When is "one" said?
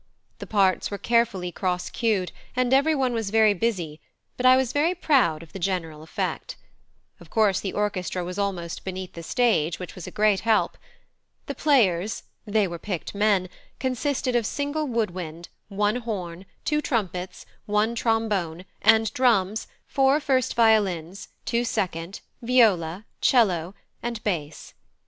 15.69-15.97, 17.67-17.93